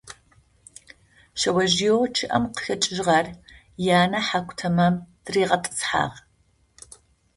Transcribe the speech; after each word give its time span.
Шъэожъыеу 1.39 2.01
чъыӏэм 2.15 2.43
къыхэкӏыжьыгъэр 2.55 3.27
янэ 3.99 4.19
хьаку 4.27 4.55
тамэм 4.57 4.95
тыригъэтӏысхьагъ. 5.23 6.17